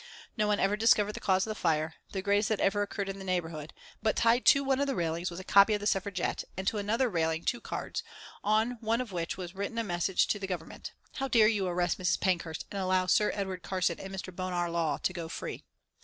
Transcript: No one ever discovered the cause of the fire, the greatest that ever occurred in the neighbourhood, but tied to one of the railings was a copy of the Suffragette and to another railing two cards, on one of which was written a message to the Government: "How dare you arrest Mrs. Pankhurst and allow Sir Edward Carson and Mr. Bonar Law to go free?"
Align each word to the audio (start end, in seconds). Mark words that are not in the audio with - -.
No 0.35 0.47
one 0.47 0.59
ever 0.59 0.75
discovered 0.75 1.11
the 1.13 1.19
cause 1.19 1.45
of 1.45 1.51
the 1.51 1.61
fire, 1.61 1.93
the 2.11 2.23
greatest 2.23 2.49
that 2.49 2.59
ever 2.59 2.81
occurred 2.81 3.07
in 3.07 3.19
the 3.19 3.23
neighbourhood, 3.23 3.71
but 4.01 4.15
tied 4.15 4.45
to 4.47 4.63
one 4.63 4.79
of 4.79 4.87
the 4.87 4.95
railings 4.95 5.29
was 5.29 5.39
a 5.39 5.43
copy 5.43 5.75
of 5.75 5.79
the 5.79 5.85
Suffragette 5.85 6.43
and 6.57 6.65
to 6.67 6.79
another 6.79 7.07
railing 7.07 7.45
two 7.45 7.61
cards, 7.61 8.01
on 8.43 8.79
one 8.81 8.99
of 8.99 9.11
which 9.11 9.37
was 9.37 9.53
written 9.53 9.77
a 9.77 9.83
message 9.83 10.25
to 10.29 10.39
the 10.39 10.47
Government: 10.47 10.91
"How 11.17 11.27
dare 11.27 11.47
you 11.47 11.67
arrest 11.67 11.99
Mrs. 11.99 12.19
Pankhurst 12.19 12.65
and 12.71 12.81
allow 12.81 13.05
Sir 13.05 13.29
Edward 13.35 13.61
Carson 13.61 13.99
and 13.99 14.11
Mr. 14.11 14.35
Bonar 14.35 14.71
Law 14.71 14.97
to 14.97 15.13
go 15.13 15.29
free?" 15.29 15.65